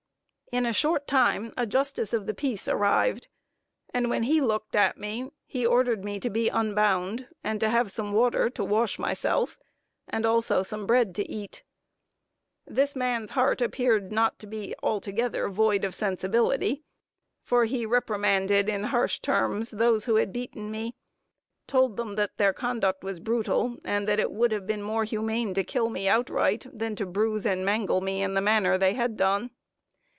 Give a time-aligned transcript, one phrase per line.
[0.53, 3.29] In a short time a justice of the peace arrived,
[3.93, 5.31] and when he looked at me,
[5.65, 9.57] ordered me to be unbound, and to have water to wash myself,
[10.09, 11.63] and also some bread to eat.
[12.67, 16.83] This man's heart appeared not to be altogether void of sensibility,
[17.41, 20.97] for he reprimanded in harsh terms those who had beaten me;
[21.65, 25.53] told them that their conduct was brutal, and that it would have been more humane
[25.53, 29.15] to kill me outright, than to bruise and mangle me in the manner they had
[29.15, 29.49] done.